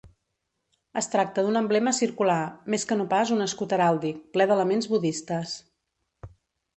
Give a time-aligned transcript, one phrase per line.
[1.01, 2.39] Es tracta d'un emblema circular,
[2.75, 5.53] més que no pas un escut heràldic, ple d'elements budistes.